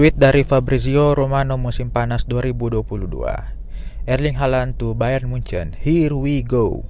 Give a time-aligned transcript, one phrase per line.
[0.00, 3.20] Tweet dari Fabrizio Romano musim panas 2022.
[4.08, 5.76] Erling Haaland to Bayern Munchen.
[5.76, 6.88] Here we go.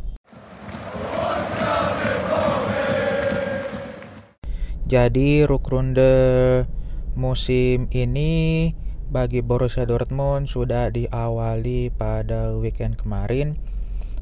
[4.86, 6.14] Jadi rukrunde
[7.18, 8.70] musim ini
[9.10, 13.58] bagi Borussia Dortmund sudah diawali pada weekend kemarin.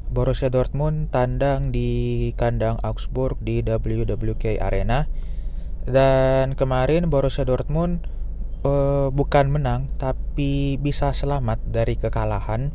[0.09, 5.05] Borussia Dortmund tandang di kandang Augsburg di WWK Arena.
[5.85, 8.17] Dan kemarin Borussia Dortmund
[8.63, 12.71] uh, bukan menang tapi bisa selamat dari kekalahan.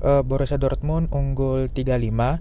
[0.00, 2.40] Uh, Borussia Dortmund unggul 3-5.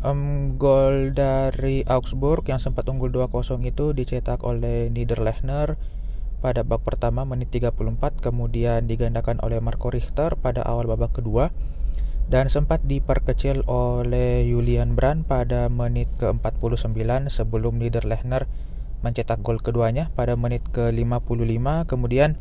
[0.00, 5.76] Um, gol dari Augsburg yang sempat unggul 2-0 itu dicetak oleh Niederlechner
[6.40, 11.52] pada babak pertama menit 34 kemudian digandakan oleh Marco Richter pada awal babak kedua
[12.32, 18.48] dan sempat diperkecil oleh Julian Brand pada menit ke-49 sebelum Niederlechner
[19.00, 22.36] mencetak gol keduanya pada menit ke-55 kemudian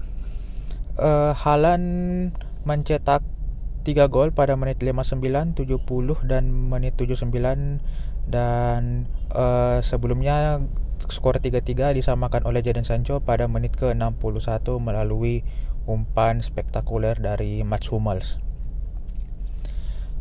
[1.00, 2.32] uh, Haaland
[2.68, 3.24] mencetak
[3.88, 7.80] 3 gol pada menit 59, 70 dan menit 79
[8.30, 10.62] dan uh, sebelumnya
[11.08, 15.48] skor 3-3 disamakan oleh Jadon Sancho pada menit ke-61 melalui
[15.88, 18.38] umpan spektakuler dari Mats Hummels.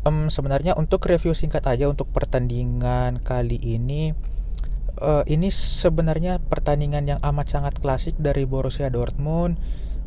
[0.07, 4.15] Um, sebenarnya untuk review singkat aja untuk pertandingan kali ini
[4.99, 9.57] uh, ini sebenarnya pertandingan yang amat sangat klasik dari Borussia Dortmund.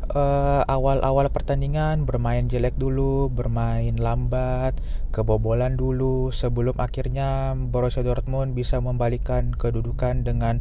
[0.03, 4.75] Uh, awal-awal pertandingan bermain jelek dulu, bermain lambat,
[5.15, 10.59] kebobolan dulu sebelum akhirnya Borussia Dortmund bisa membalikan kedudukan dengan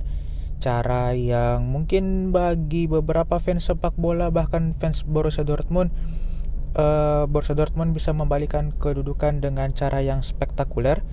[0.62, 5.90] cara yang mungkin bagi beberapa fans sepak bola bahkan fans Borussia Dortmund
[6.76, 11.04] uh, Borussia Dortmund bisa membalikan kedudukan dengan cara yang spektakuler.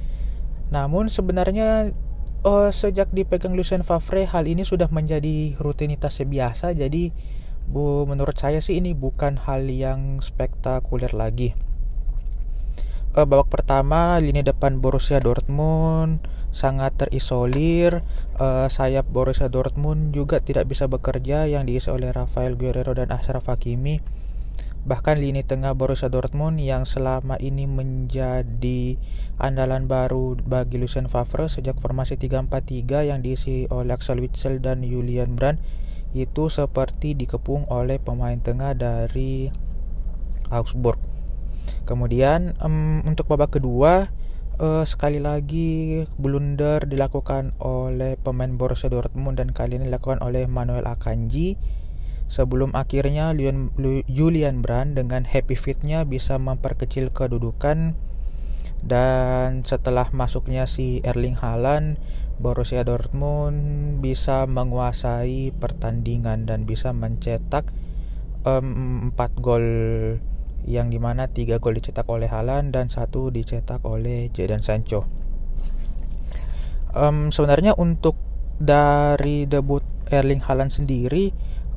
[0.70, 1.98] Namun sebenarnya
[2.44, 6.76] uh, sejak dipegang Lucien Favre hal ini sudah menjadi rutinitas biasa.
[6.76, 7.12] Jadi
[7.70, 11.54] bu menurut saya sih ini bukan hal yang spektakuler lagi.
[13.18, 18.06] Uh, babak pertama lini depan Borussia Dortmund sangat terisolir.
[18.40, 23.52] Uh, sayap Borussia Dortmund juga tidak bisa bekerja yang diisi oleh Rafael Guerrero dan Ashraf
[23.52, 24.00] Hakimi
[24.90, 28.98] Bahkan lini tengah Borussia Dortmund yang selama ini menjadi
[29.38, 35.38] andalan baru bagi Lucien Favre sejak formasi 3-4-3 yang diisi oleh Axel Witsel dan Julian
[35.38, 35.62] Brand
[36.18, 39.54] itu seperti dikepung oleh pemain tengah dari
[40.50, 40.98] Augsburg.
[41.86, 44.10] Kemudian um, untuk babak kedua
[44.58, 50.90] uh, sekali lagi blunder dilakukan oleh pemain Borussia Dortmund dan kali ini dilakukan oleh Manuel
[50.90, 51.62] Akanji
[52.30, 53.34] sebelum akhirnya
[54.06, 57.98] Julian Brand dengan happy fitnya bisa memperkecil kedudukan
[58.86, 62.00] dan setelah masuknya si Erling Haaland
[62.40, 67.68] Borussia Dortmund bisa menguasai pertandingan dan bisa mencetak
[68.48, 69.66] um, 4 gol
[70.64, 75.04] yang di mana 3 gol dicetak oleh Haaland dan satu dicetak oleh Jadon Sancho.
[76.96, 78.16] Um, sebenarnya untuk
[78.60, 81.32] dari debut Erling Haaland sendiri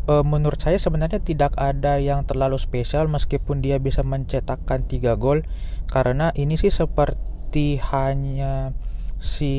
[0.06, 5.46] e, menurut saya sebenarnya tidak ada yang terlalu spesial meskipun dia bisa mencetakkan tiga gol
[5.90, 8.72] karena ini sih seperti hanya
[9.22, 9.54] si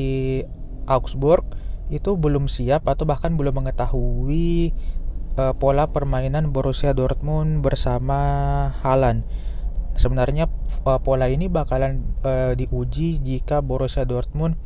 [0.84, 1.44] Augsburg
[1.92, 4.72] itu belum siap atau bahkan belum mengetahui
[5.36, 8.18] e, pola permainan Borussia Dortmund bersama
[8.80, 9.24] Haaland.
[9.94, 10.48] Sebenarnya
[10.84, 14.56] e, pola ini bakalan e, diuji jika Borussia Dortmund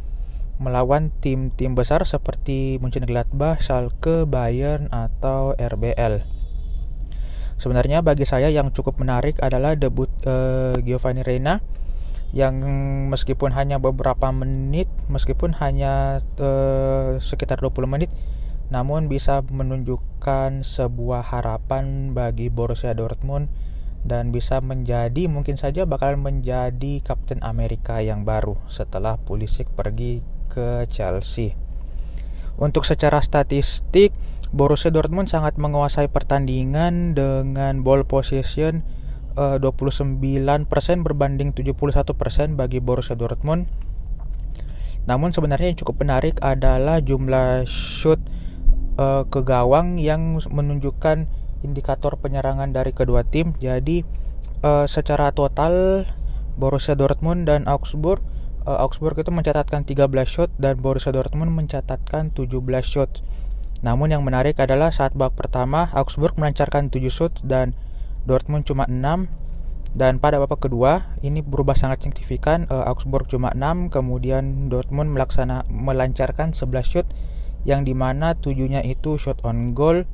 [0.59, 6.27] melawan tim-tim besar seperti Mönchengladbach, Schalke, Bayern atau RBL.
[7.59, 11.59] Sebenarnya bagi saya yang cukup menarik adalah debut uh, Giovanni Reina
[12.31, 12.61] yang
[13.09, 18.13] meskipun hanya beberapa menit, meskipun hanya uh, sekitar 20 menit,
[18.69, 23.49] namun bisa menunjukkan sebuah harapan bagi Borussia Dortmund
[24.07, 30.89] dan bisa menjadi mungkin saja bakal menjadi Kapten Amerika yang baru setelah Pulisic pergi ke
[30.91, 31.55] Chelsea.
[32.59, 34.11] Untuk secara statistik,
[34.51, 38.83] Borussia Dortmund sangat menguasai pertandingan dengan ball possession
[39.39, 40.67] uh, 29%
[41.07, 43.71] berbanding 71% bagi Borussia Dortmund.
[45.07, 48.21] Namun sebenarnya yang cukup menarik adalah jumlah shoot
[48.99, 51.31] uh, ke gawang yang menunjukkan
[51.63, 53.55] indikator penyerangan dari kedua tim.
[53.57, 54.03] Jadi
[54.67, 56.05] uh, secara total
[56.59, 58.21] Borussia Dortmund dan Augsburg
[58.69, 62.53] uh, Augsburg itu mencatatkan 13 shot dan Borussia Dortmund mencatatkan 17
[62.85, 63.25] shot.
[63.81, 67.73] Namun yang menarik adalah saat babak pertama Augsburg melancarkan 7 shot dan
[68.29, 69.33] Dortmund cuma 6
[69.97, 75.65] dan pada babak kedua ini berubah sangat signifikan uh, Augsburg cuma 6 kemudian Dortmund melaksana
[75.73, 77.09] melancarkan 11 shot
[77.65, 80.05] yang di mana tujuhnya itu shot on goal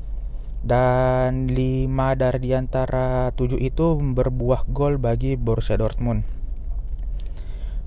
[0.64, 6.43] dan 5 dari di antara 7 itu berbuah gol bagi Borussia Dortmund.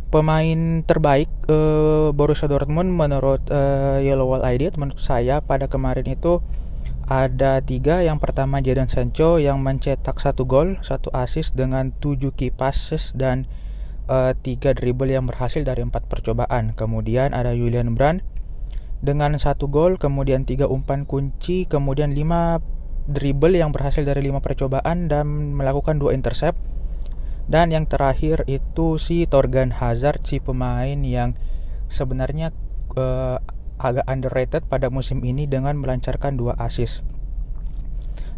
[0.07, 6.39] Pemain terbaik uh, Borussia Dortmund menurut uh, Yellow Wall ID menurut saya pada kemarin itu
[7.11, 7.99] ada tiga.
[7.99, 13.51] Yang pertama Jadon Sancho yang mencetak satu gol, satu assist dengan 7 key passes dan
[14.07, 16.71] uh, tiga dribble yang berhasil dari empat percobaan.
[16.75, 18.23] Kemudian ada Julian Brand
[19.03, 22.63] dengan satu gol, kemudian tiga umpan kunci, kemudian lima
[23.07, 26.59] dribble yang berhasil dari lima percobaan dan melakukan dua intercept
[27.47, 31.39] dan yang terakhir itu si Torgan Hazard si pemain yang
[31.87, 32.51] sebenarnya
[32.99, 33.39] uh,
[33.79, 37.07] agak underrated pada musim ini dengan melancarkan dua assist.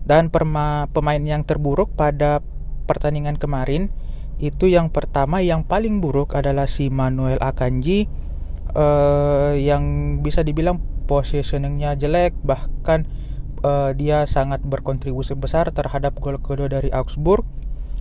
[0.06, 2.42] Dan perma, pemain yang terburuk pada
[2.86, 3.94] pertandingan kemarin
[4.40, 8.08] itu yang pertama yang paling buruk adalah si Manuel Akanji
[8.74, 13.04] uh, yang bisa dibilang positioningnya jelek bahkan
[13.66, 17.44] uh, dia sangat berkontribusi besar terhadap gol kedua dari Augsburg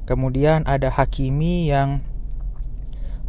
[0.08, 2.00] Kemudian ada Hakimi yang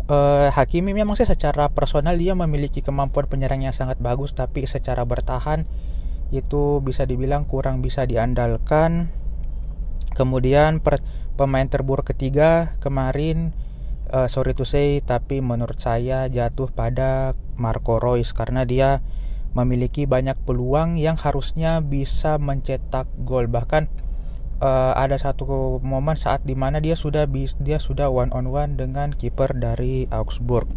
[0.08, 5.04] uh, Hakimi memang sih secara personal dia memiliki kemampuan penyerang yang sangat bagus tapi secara
[5.04, 5.68] bertahan
[6.32, 9.12] itu bisa dibilang kurang bisa diandalkan.
[10.16, 11.04] Kemudian per,
[11.36, 13.52] pemain terburuk ketiga kemarin
[14.16, 19.04] uh, sorry to say tapi menurut saya jatuh pada Marco Reus karena dia
[19.52, 23.90] memiliki banyak peluang yang harusnya bisa mencetak gol bahkan
[24.60, 28.76] uh, ada satu momen saat di mana dia sudah bis, dia sudah one on one
[28.80, 30.68] dengan kiper dari Augsburg.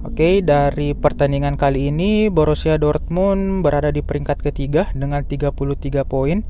[0.00, 5.52] Oke, okay, dari pertandingan kali ini Borussia Dortmund berada di peringkat ketiga dengan 33
[6.08, 6.40] poin.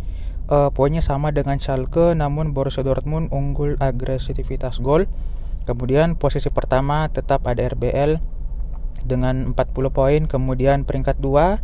[0.51, 5.11] Uh, poinnya sama dengan Schalke, namun Borussia Dortmund unggul agresivitas gol.
[5.67, 8.23] Kemudian posisi pertama tetap ada RBL
[9.03, 10.21] dengan 40 poin.
[10.31, 11.59] Kemudian peringkat 2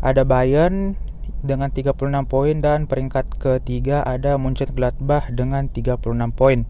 [0.00, 0.96] ada Bayern
[1.46, 1.94] dengan 36
[2.26, 6.02] poin dan peringkat ketiga ada Mönchengladbach dengan 36
[6.34, 6.66] poin.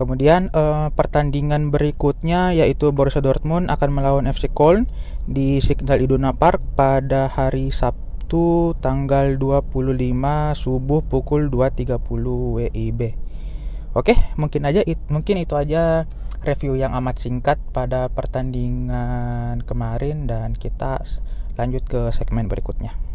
[0.00, 4.88] Kemudian eh, pertandingan berikutnya yaitu Borussia Dortmund akan melawan FC Köln
[5.28, 9.84] di Signal Iduna Park pada hari Sabtu tanggal 25
[10.56, 12.00] subuh pukul 2.30
[12.56, 13.00] WIB.
[13.92, 16.08] Oke, mungkin aja it, mungkin itu aja
[16.40, 21.04] review yang amat singkat pada pertandingan kemarin dan kita
[21.60, 23.09] lanjut ke segmen berikutnya.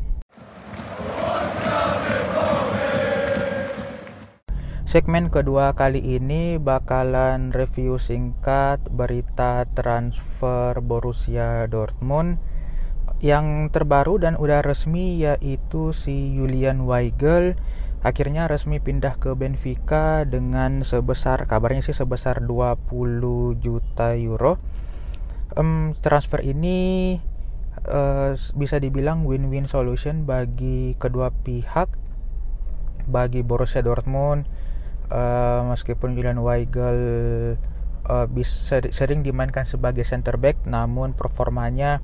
[4.85, 12.37] Segmen kedua kali ini bakalan review singkat berita transfer Borussia Dortmund
[13.17, 17.57] yang terbaru dan udah resmi yaitu si Julian Weigel
[18.05, 24.61] akhirnya resmi pindah ke Benfica dengan sebesar kabarnya sih sebesar 20 juta euro.
[25.57, 27.17] Um, transfer ini
[27.89, 31.89] uh, bisa dibilang win-win solution bagi kedua pihak
[33.09, 34.45] bagi Borussia Dortmund
[35.09, 36.99] uh, meskipun Julian Weigel
[38.07, 41.99] uh, bisa sering dimainkan sebagai center back namun performanya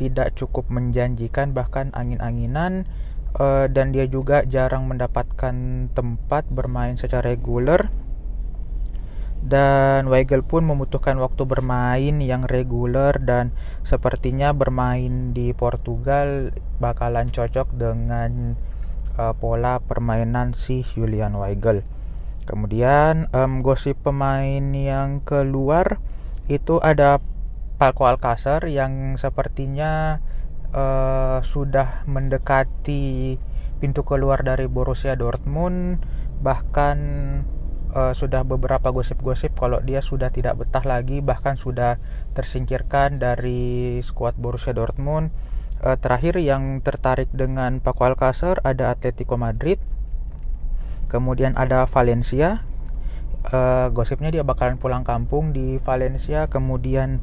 [0.00, 2.88] tidak cukup menjanjikan bahkan angin-anginan
[3.36, 7.92] uh, dan dia juga jarang mendapatkan tempat bermain secara reguler
[9.40, 17.72] dan Weigel pun membutuhkan waktu bermain yang reguler dan sepertinya bermain di Portugal bakalan cocok
[17.72, 18.60] dengan
[19.16, 21.80] uh, pola permainan si Julian Weigel.
[22.50, 26.02] Kemudian um, gosip pemain yang keluar
[26.50, 27.22] itu ada
[27.78, 30.18] Paco Alcacer yang sepertinya
[30.74, 33.38] uh, sudah mendekati
[33.78, 36.02] pintu keluar dari Borussia Dortmund
[36.42, 36.98] bahkan
[37.94, 42.02] uh, sudah beberapa gosip-gosip kalau dia sudah tidak betah lagi bahkan sudah
[42.34, 45.30] tersingkirkan dari skuad Borussia Dortmund.
[45.80, 49.80] Uh, terakhir yang tertarik dengan Paco Alcacer ada Atletico Madrid
[51.10, 52.62] kemudian ada Valencia.
[53.50, 56.46] Uh, gosipnya dia bakalan pulang kampung di Valencia.
[56.46, 57.18] Kemudian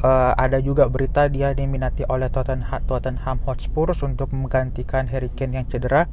[0.00, 5.68] uh, ada juga berita dia diminati oleh Tottenham, Tottenham Hotspur untuk menggantikan Harry Kane yang
[5.68, 6.08] cedera.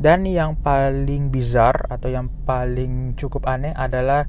[0.00, 4.26] Dan yang paling bizar atau yang paling cukup aneh adalah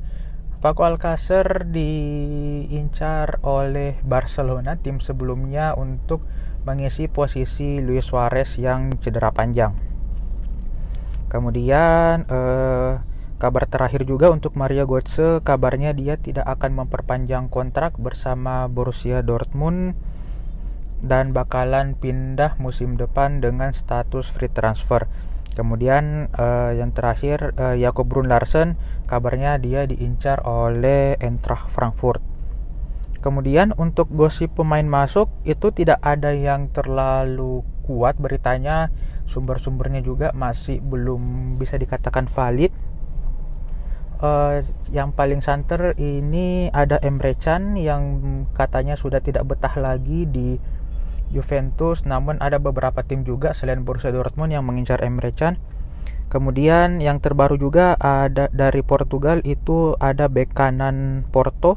[0.61, 6.21] Paco Alcacer diincar oleh Barcelona tim sebelumnya untuk
[6.69, 9.90] mengisi posisi Luis Suarez yang cedera panjang.
[11.31, 12.99] Kemudian eh,
[13.39, 19.95] kabar terakhir juga untuk Maria Götze, kabarnya dia tidak akan memperpanjang kontrak bersama Borussia Dortmund
[20.99, 25.07] dan bakalan pindah musim depan dengan status free transfer.
[25.55, 32.21] Kemudian uh, yang terakhir uh, Jakob Brun Larsen kabarnya dia diincar oleh Eintracht Frankfurt.
[33.19, 38.89] Kemudian untuk gosip pemain masuk itu tidak ada yang terlalu kuat beritanya
[39.31, 42.75] sumber-sumbernya juga masih belum bisa dikatakan valid.
[44.21, 44.61] Uh,
[44.93, 48.21] yang paling santer ini ada Emre Can yang
[48.53, 50.59] katanya sudah tidak betah lagi di
[51.31, 52.03] Juventus.
[52.03, 55.57] Namun ada beberapa tim juga selain Borussia Dortmund yang mengincar Emre Can
[56.31, 61.75] Kemudian yang terbaru juga ada dari Portugal itu ada bek kanan Porto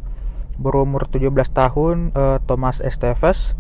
[0.62, 3.58] berumur 17 tahun uh, Thomas Esteves.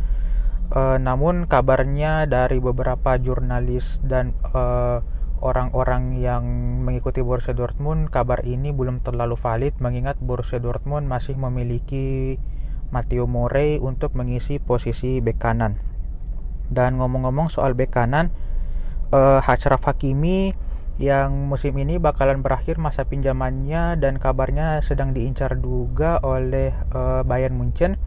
[0.72, 5.04] Uh, namun kabarnya dari beberapa jurnalis dan uh,
[5.44, 6.44] orang-orang yang
[6.82, 12.40] mengikuti Borussia Dortmund kabar ini belum terlalu valid mengingat Borussia Dortmund masih memiliki
[12.88, 15.76] Matteo Morey untuk mengisi posisi bek kanan.
[16.70, 18.32] Dan ngomong-ngomong soal bek kanan,
[19.14, 20.56] Hachraf Hakimi
[20.94, 27.58] yang musim ini bakalan berakhir masa pinjamannya dan kabarnya sedang diincar juga oleh uh, Bayern
[27.58, 27.98] Munchen.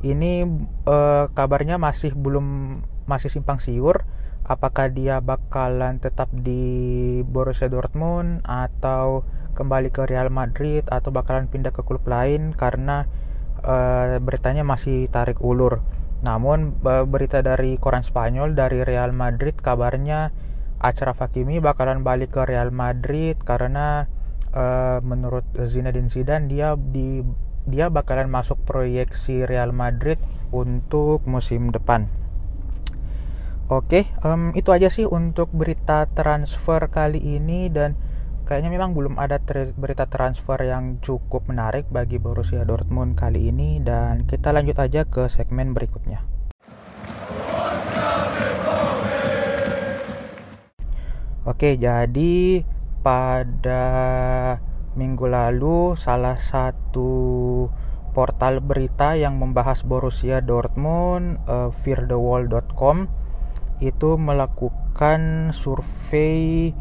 [0.00, 0.44] Ini
[0.88, 4.06] uh, kabarnya masih belum masih simpang siur
[4.50, 9.22] apakah dia bakalan tetap di Borussia Dortmund atau
[9.54, 13.06] kembali ke Real Madrid atau bakalan pindah ke klub lain karena
[13.62, 15.84] uh, beritanya masih tarik ulur.
[16.20, 20.28] Namun berita dari koran Spanyol dari Real Madrid kabarnya
[20.80, 24.04] Achraf Hakimi bakalan balik ke Real Madrid karena
[24.52, 27.24] uh, menurut Zinedine Zidane dia di
[27.70, 30.18] dia bakalan masuk proyeksi Real Madrid
[30.50, 32.10] untuk musim depan.
[33.70, 37.94] Oke, um, itu aja sih untuk berita transfer kali ini dan
[38.42, 39.38] kayaknya memang belum ada
[39.78, 45.30] berita transfer yang cukup menarik bagi Borussia Dortmund kali ini dan kita lanjut aja ke
[45.30, 46.26] segmen berikutnya.
[51.46, 52.66] Oke, jadi
[53.06, 53.84] pada
[55.00, 57.08] minggu lalu salah satu
[58.12, 63.08] portal berita yang membahas Borussia Dortmund, uh, fearthewall.com
[63.80, 66.76] itu melakukan survei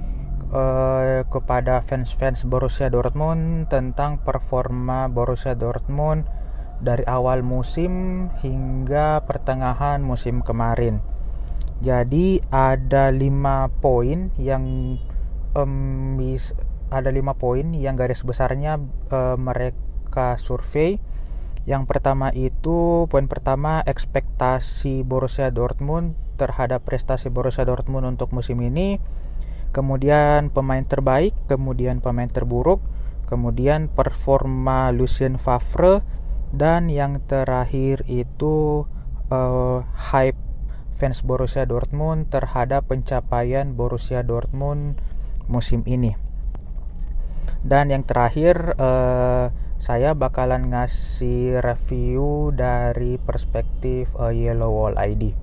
[0.51, 6.27] uh, kepada fans-fans Borussia Dortmund tentang performa Borussia Dortmund
[6.83, 10.99] dari awal musim hingga pertengahan musim kemarin.
[11.79, 14.67] Jadi ada lima poin yang
[15.55, 16.19] um,
[16.89, 18.81] ada lima poin yang garis besarnya
[19.13, 20.97] uh, mereka survei.
[21.69, 28.97] Yang pertama itu poin pertama ekspektasi Borussia Dortmund terhadap prestasi Borussia Dortmund untuk musim ini.
[29.69, 32.81] Kemudian pemain terbaik, kemudian pemain terburuk,
[33.29, 36.01] kemudian performa Lucien Favre
[36.49, 38.89] dan yang terakhir itu
[39.29, 40.41] uh, hype
[40.97, 44.97] fans Borussia Dortmund terhadap pencapaian Borussia Dortmund
[45.45, 46.28] musim ini.
[47.65, 55.35] Dan yang terakhir uh, saya bakalan ngasih review dari perspektif uh, Yellow Wall ID.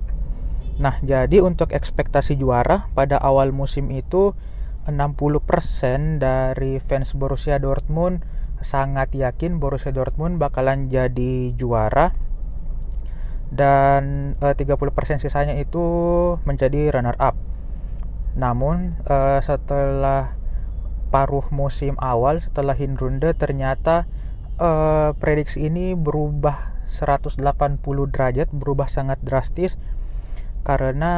[0.77, 4.37] Nah, jadi untuk ekspektasi juara pada awal musim itu
[4.85, 8.23] 60% dari fans Borussia Dortmund
[8.61, 12.13] sangat yakin Borussia Dortmund bakalan jadi juara
[13.49, 15.83] dan uh, eh, 30% sisanya itu
[16.45, 17.35] menjadi runner up.
[18.37, 20.36] Namun uh, setelah
[21.07, 24.07] paruh musim awal setelah Hinrunde ternyata
[24.59, 27.43] uh, prediksi ini berubah 180
[27.83, 29.75] derajat, berubah sangat drastis
[30.63, 31.13] karena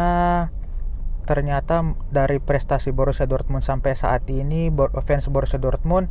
[1.25, 4.73] ternyata dari prestasi Borussia Dortmund sampai saat ini
[5.05, 6.09] fans Borussia Dortmund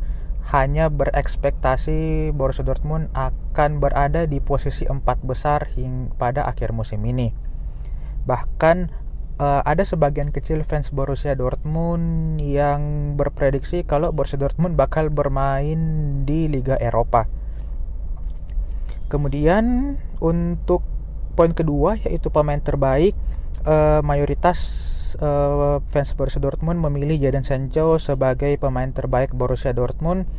[0.55, 7.35] hanya berekspektasi Borussia Dortmund akan berada di posisi empat besar hingga pada akhir musim ini.
[8.23, 9.08] Bahkan
[9.39, 15.79] uh, ada sebagian kecil fans Borussia Dortmund yang berprediksi kalau Borussia Dortmund bakal bermain
[16.27, 17.25] di Liga Eropa.
[19.09, 20.85] Kemudian untuk
[21.33, 23.17] poin kedua yaitu pemain terbaik,
[23.65, 24.59] uh, mayoritas
[25.17, 30.29] uh, fans Borussia Dortmund memilih Jadon Sancho sebagai pemain terbaik Borussia Dortmund.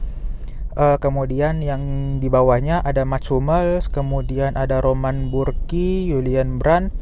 [0.70, 1.82] Uh, kemudian yang
[2.22, 6.94] di bawahnya ada Mats Hummels, kemudian ada Roman Burki, Julian Brand,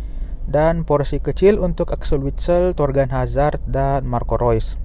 [0.48, 4.80] dan porsi kecil untuk Axel Witsel, Torgan Hazard, dan Marco Reus.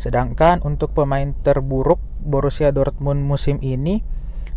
[0.00, 4.00] Sedangkan untuk pemain terburuk Borussia Dortmund musim ini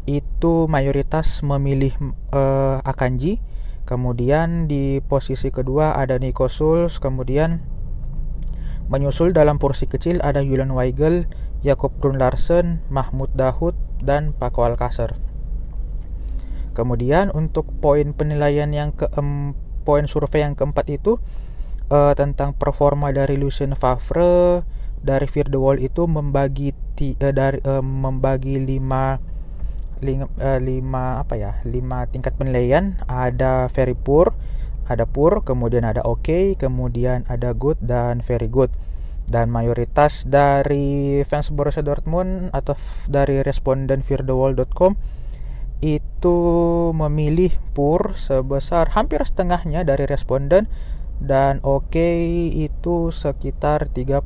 [0.08, 1.92] itu mayoritas memilih
[2.32, 3.44] uh, Akanji
[3.88, 7.64] Kemudian di posisi kedua ada Nico Schulz, kemudian
[8.92, 11.32] menyusul dalam porsi kecil ada Julian Weigel,
[11.64, 15.16] Jakob Brun Larsen, Mahmud Dahoud, dan Paco Alcacer.
[16.78, 19.10] Kemudian untuk poin penilaian yang ke
[19.82, 21.18] poin survei yang keempat itu
[21.90, 24.62] uh, tentang performa dari Lucien Favre
[25.02, 26.78] dari Fear the Wall itu membagi
[27.18, 29.18] uh, dari uh, membagi lima
[29.98, 34.38] lima, uh, apa ya lima tingkat penilaian ada very poor
[34.88, 38.72] ada poor, kemudian ada okay, kemudian ada good dan very good.
[39.28, 42.80] Dan mayoritas dari fans Borussia Dortmund atau
[43.12, 44.96] dari responden fearthewall.com
[45.82, 46.38] itu
[46.98, 50.66] memilih poor sebesar hampir setengahnya dari responden
[51.22, 54.26] dan oke okay itu sekitar 38%.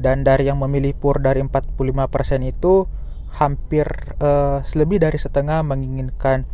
[0.00, 2.88] Dan dari yang memilih pur dari 45% itu
[3.32, 3.86] hampir
[4.20, 6.44] uh, lebih dari setengah menginginkan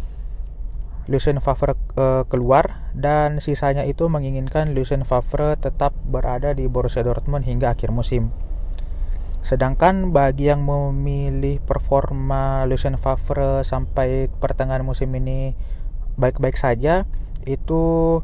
[1.09, 7.49] Lucien Favre uh, keluar dan sisanya itu menginginkan Lucien Favre tetap berada di Borussia Dortmund
[7.49, 8.29] hingga akhir musim.
[9.49, 15.57] Sedangkan bagi yang memilih performa Lucien Favre sampai pertengahan musim ini
[16.21, 17.09] baik-baik saja,
[17.49, 18.21] itu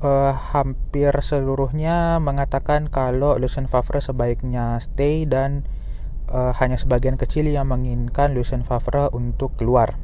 [0.00, 5.68] uh, hampir seluruhnya mengatakan kalau Lucien Favre sebaiknya stay dan
[6.32, 10.00] uh, hanya sebagian kecil yang menginginkan Lucien Favre untuk keluar.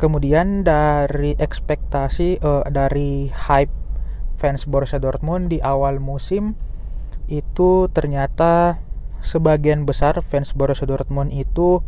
[0.00, 3.76] Kemudian dari ekspektasi uh, dari hype
[4.40, 6.56] fans Borussia Dortmund di awal musim
[7.26, 8.78] itu ternyata
[9.24, 11.82] sebagian besar fans Borussia Dortmund itu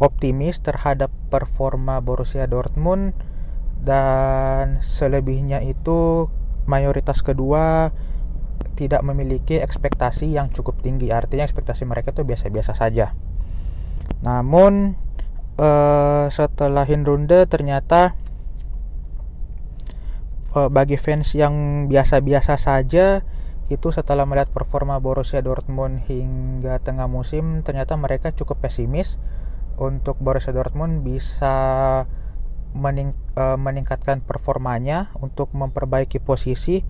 [0.00, 3.12] optimis terhadap performa Borussia Dortmund
[3.80, 6.30] dan selebihnya itu
[6.68, 7.90] mayoritas kedua
[8.76, 11.12] tidak memiliki ekspektasi yang cukup tinggi.
[11.12, 13.12] Artinya ekspektasi mereka itu biasa-biasa saja.
[14.24, 14.96] Namun
[15.60, 18.16] eh, setelah Hinrunde ternyata
[20.56, 23.20] eh, bagi fans yang biasa-biasa saja
[23.70, 29.22] itu setelah melihat performa Borussia Dortmund hingga tengah musim ternyata mereka cukup pesimis
[29.78, 31.54] untuk Borussia Dortmund bisa
[32.76, 36.82] mening, uh, meningkatkan performanya untuk memperbaiki posisi.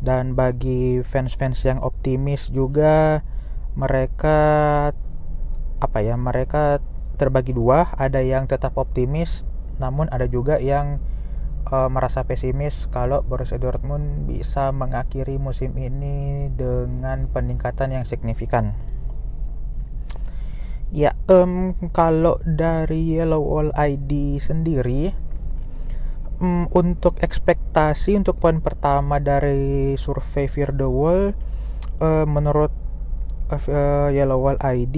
[0.00, 3.20] Dan bagi fans-fans yang optimis juga
[3.76, 4.38] mereka
[5.76, 6.80] apa ya mereka
[7.20, 7.92] terbagi dua.
[8.00, 9.44] Ada yang tetap optimis
[9.76, 11.04] namun ada juga yang
[11.68, 18.72] uh, merasa pesimis kalau Borussia Dortmund bisa mengakhiri musim ini dengan peningkatan yang signifikan.
[20.90, 25.14] Ya, um, kalau dari Yellow Wall ID sendiri,
[26.42, 31.30] um, untuk ekspektasi untuk poin pertama dari survei Fear the Wall,
[32.02, 32.74] uh, menurut
[33.54, 34.96] uh, Yellow Wall ID,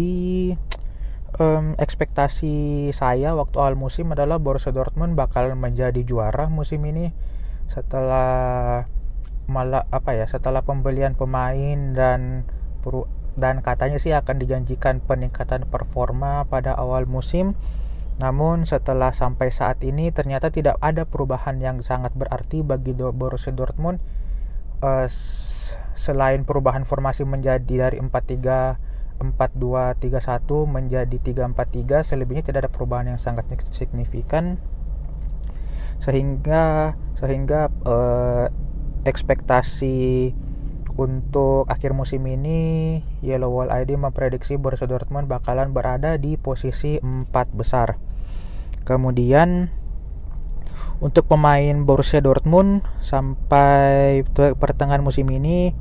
[1.40, 7.14] um, ekspektasi saya waktu awal musim adalah Borussia Dortmund bakal menjadi juara musim ini
[7.70, 8.84] setelah
[9.48, 12.44] malah apa ya setelah pembelian pemain dan
[13.32, 17.56] dan katanya sih akan dijanjikan peningkatan performa pada awal musim.
[18.20, 24.04] Namun setelah sampai saat ini ternyata tidak ada perubahan yang sangat berarti bagi Borussia Dortmund
[24.84, 25.08] uh,
[25.96, 28.91] selain perubahan formasi menjadi dari 4-3
[29.22, 34.58] 4-2-3-1 menjadi 3-4-3 selebihnya tidak ada perubahan yang sangat signifikan
[36.02, 38.50] sehingga sehingga uh,
[39.06, 40.34] ekspektasi
[40.92, 47.32] untuk akhir musim ini, Yellow Wall ID memprediksi Borussia Dortmund bakalan berada di posisi 4
[47.56, 47.96] besar.
[48.84, 49.72] Kemudian
[51.00, 54.20] untuk pemain Borussia Dortmund sampai
[54.60, 55.72] pertengahan musim ini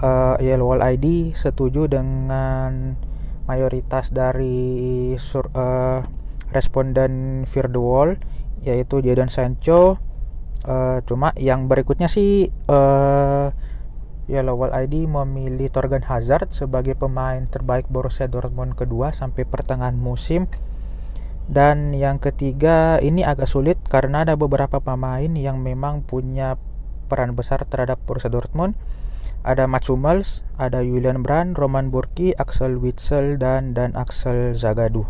[0.00, 2.96] uh, Wall ID setuju dengan
[3.44, 6.04] mayoritas dari sur, uh,
[6.50, 8.16] responden Fear the Wall
[8.60, 9.96] yaitu Jadon Sancho
[10.68, 13.48] uh, cuma yang berikutnya sih uh,
[14.30, 20.46] Yellow Wall ID memilih Torgan Hazard sebagai pemain terbaik Borussia Dortmund kedua sampai pertengahan musim.
[21.50, 26.54] Dan yang ketiga ini agak sulit karena ada beberapa pemain yang memang punya
[27.10, 28.78] peran besar terhadap Borussia Dortmund.
[29.40, 35.08] Ada Mats Hummels, ada Julian Brand, Roman Burki, Axel Witsel dan dan Axel Zagadou.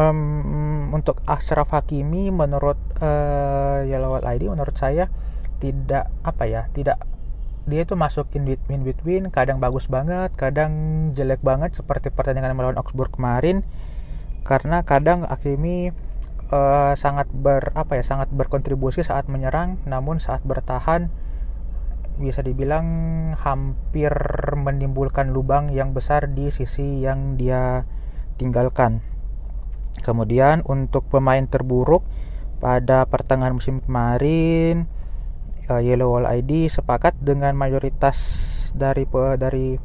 [0.00, 5.12] Um, untuk Ashraf Hakimi menurut uh, Yellow Wall ID menurut saya
[5.60, 7.04] tidak apa ya tidak
[7.68, 10.72] dia itu masuk in between, between kadang bagus banget kadang
[11.12, 13.62] jelek banget seperti pertandingan melawan Augsburg kemarin
[14.42, 15.92] karena kadang Akimi
[16.50, 21.12] uh, sangat ber apa ya sangat berkontribusi saat menyerang namun saat bertahan
[22.20, 22.86] bisa dibilang
[23.40, 24.12] hampir
[24.54, 27.88] menimbulkan lubang yang besar di sisi yang dia
[28.36, 29.00] tinggalkan
[30.04, 32.04] kemudian untuk pemain terburuk
[32.60, 34.84] pada pertengahan musim kemarin
[35.70, 38.18] uh, Yellow Wall ID sepakat dengan mayoritas
[38.74, 39.06] dari
[39.38, 39.78] dari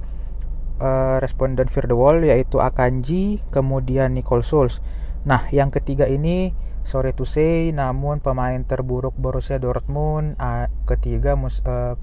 [0.82, 4.82] uh, responden Fear the Wall yaitu Akanji, kemudian Nicole Souls.
[5.26, 6.54] Nah, yang ketiga ini
[6.86, 10.38] sorry to say namun pemain terburuk Borussia Dortmund
[10.86, 11.98] ketiga mus, uh,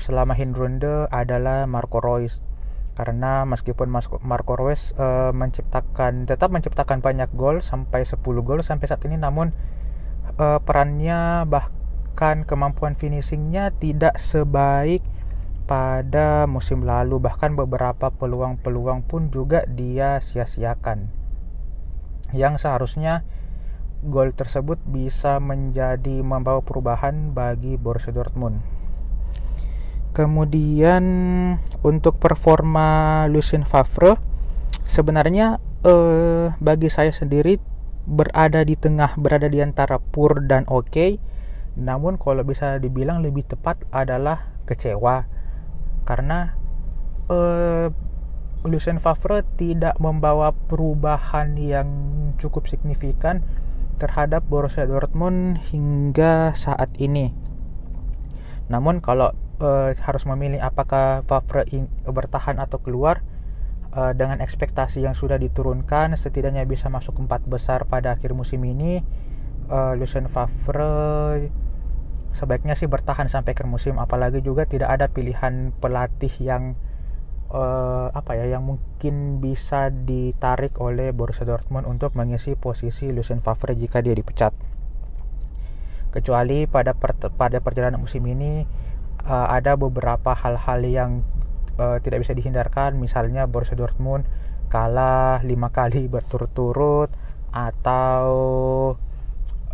[0.00, 2.40] selama Hinrunde adalah Marco Reus.
[2.98, 3.86] karena meskipun
[4.26, 9.54] Marco Reus uh, menciptakan tetap menciptakan banyak gol sampai 10 gol sampai saat ini namun
[10.34, 15.06] uh, perannya bahkan kemampuan finishingnya tidak sebaik
[15.68, 17.20] pada musim lalu.
[17.20, 21.12] Bahkan beberapa peluang-peluang pun juga dia sia-siakan.
[22.32, 23.22] Yang seharusnya
[24.02, 28.62] gol tersebut bisa menjadi membawa perubahan bagi Borussia Dortmund
[30.18, 31.04] Kemudian
[31.86, 34.18] untuk performa Lucien Favre
[34.82, 37.62] sebenarnya eh, bagi saya sendiri
[38.02, 40.90] berada di tengah, berada di antara poor dan oke.
[40.90, 41.22] Okay.
[41.78, 45.30] Namun kalau bisa dibilang lebih tepat adalah kecewa
[46.02, 46.58] karena
[47.30, 47.94] eh,
[48.66, 51.86] Lucien Favre tidak membawa perubahan yang
[52.42, 53.46] cukup signifikan
[54.02, 57.30] terhadap Borussia Dortmund hingga saat ini.
[58.66, 61.66] Namun kalau uh, harus memilih apakah Favre
[62.06, 63.22] bertahan atau keluar
[63.94, 69.02] uh, dengan ekspektasi yang sudah diturunkan setidaknya bisa masuk empat besar pada akhir musim ini.
[69.68, 71.52] Uh, Lucien Favre
[72.32, 76.72] sebaiknya sih bertahan sampai akhir musim apalagi juga tidak ada pilihan pelatih yang
[77.52, 83.76] uh, apa ya yang mungkin bisa ditarik oleh Borussia Dortmund untuk mengisi posisi Lucien Favre
[83.76, 84.52] jika dia dipecat.
[86.08, 88.64] Kecuali pada per, pada perjalanan musim ini
[89.28, 91.10] uh, ada beberapa hal-hal yang
[91.76, 94.24] uh, tidak bisa dihindarkan misalnya Borussia Dortmund
[94.72, 97.12] kalah lima kali berturut-turut
[97.52, 98.28] atau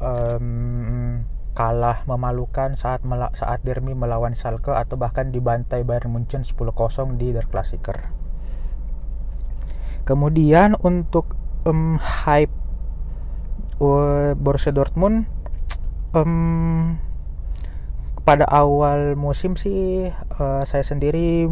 [0.02, 1.22] um,
[1.54, 3.06] kalah memalukan saat
[3.38, 8.10] saat derby melawan Schalke atau bahkan dibantai Bayern Munchen 10-0 di Der Klassiker.
[10.02, 12.52] Kemudian untuk um, hype
[13.78, 15.30] uh, Borussia Dortmund
[16.12, 16.98] um,
[18.24, 20.08] pada awal musim sih
[20.40, 21.44] uh, saya sendiri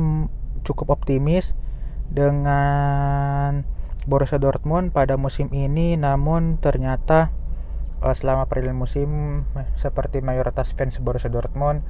[0.65, 1.53] cukup optimis
[2.09, 3.69] dengan
[4.09, 6.01] Borussia Dortmund pada musim ini.
[6.01, 7.29] Namun ternyata
[8.01, 9.09] uh, selama perjalanan musim
[9.77, 11.85] seperti mayoritas fans Borussia Dortmund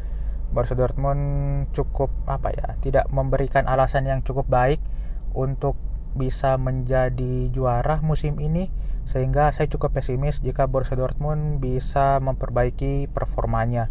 [0.53, 1.25] Borussia Dortmund
[1.73, 4.85] cukup apa ya tidak memberikan alasan yang cukup baik
[5.33, 5.81] untuk
[6.13, 8.69] bisa menjadi juara musim ini.
[9.03, 13.89] Sehingga saya cukup pesimis jika Borussia Dortmund bisa memperbaiki performanya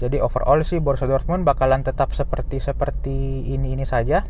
[0.00, 4.24] jadi overall sih Borussia Dortmund bakalan tetap seperti seperti ini ini saja.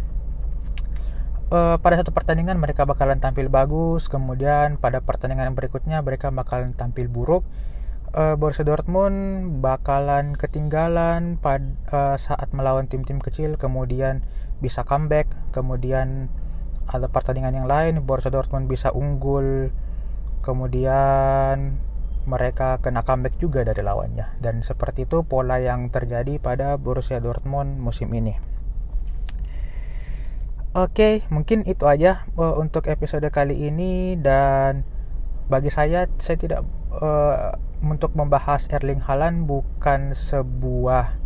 [1.52, 7.12] Uh, pada satu pertandingan mereka bakalan tampil bagus, kemudian pada pertandingan berikutnya mereka bakalan tampil
[7.12, 7.44] buruk.
[8.12, 14.24] Uh, Borussia Dortmund bakalan ketinggalan pada uh, saat melawan tim-tim kecil, kemudian
[14.64, 16.32] bisa comeback, kemudian
[16.88, 19.72] ada pertandingan yang lain Borussia Dortmund bisa unggul,
[20.40, 21.76] kemudian
[22.24, 24.38] mereka kena comeback juga dari lawannya.
[24.38, 28.38] Dan seperti itu pola yang terjadi pada Borussia Dortmund musim ini.
[30.72, 34.16] Oke, mungkin itu aja uh, untuk episode kali ini.
[34.16, 34.88] Dan
[35.50, 36.60] bagi saya saya tidak
[36.96, 37.52] uh,
[37.84, 41.20] untuk membahas Erling Haaland bukan sebuah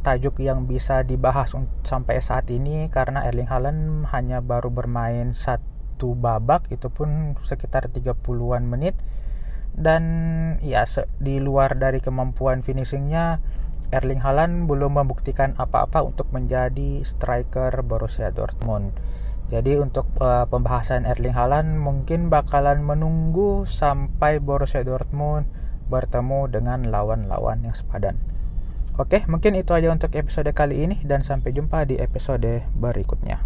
[0.00, 1.52] tajuk yang bisa dibahas
[1.84, 2.88] sampai saat ini.
[2.88, 8.96] Karena Erling Haaland hanya baru bermain satu babak itu pun sekitar 30-an menit
[9.78, 10.02] dan
[10.58, 10.82] ya
[11.22, 13.38] di luar dari kemampuan finishingnya
[13.88, 18.92] Erling Haaland belum membuktikan apa-apa untuk menjadi striker Borussia Dortmund.
[19.48, 25.48] Jadi untuk uh, pembahasan Erling Haaland mungkin bakalan menunggu sampai Borussia Dortmund
[25.88, 28.20] bertemu dengan lawan-lawan yang sepadan.
[29.00, 33.40] Oke, mungkin itu aja untuk episode kali ini dan sampai jumpa di episode berikutnya.